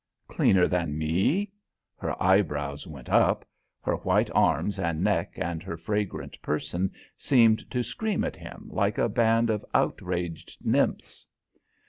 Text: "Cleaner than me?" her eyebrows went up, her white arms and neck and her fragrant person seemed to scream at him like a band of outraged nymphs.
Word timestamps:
"Cleaner 0.27 0.67
than 0.67 0.97
me?" 0.97 1.51
her 1.95 2.15
eyebrows 2.19 2.87
went 2.87 3.07
up, 3.07 3.45
her 3.81 3.97
white 3.97 4.31
arms 4.33 4.79
and 4.79 5.03
neck 5.03 5.33
and 5.35 5.61
her 5.61 5.77
fragrant 5.77 6.41
person 6.41 6.91
seemed 7.19 7.69
to 7.69 7.83
scream 7.83 8.23
at 8.23 8.35
him 8.35 8.67
like 8.71 8.97
a 8.97 9.07
band 9.07 9.51
of 9.51 9.63
outraged 9.75 10.57
nymphs. 10.65 11.27